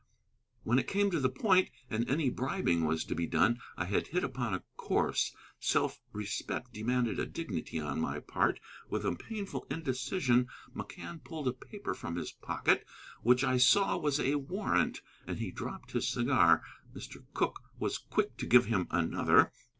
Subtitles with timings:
[0.63, 4.07] When it came to the point, and any bribing was to be done, I had
[4.07, 5.31] hit upon a course.
[5.59, 8.59] Self respect demanded a dignity on my part.
[8.89, 12.83] With a painful indecision McCann pulled a paper from his pocket
[13.21, 15.01] which I saw was a warrant.
[15.27, 16.63] And he dropped his cigar.
[16.95, 17.17] Mr.
[17.35, 19.51] Cooke was quick to give him another.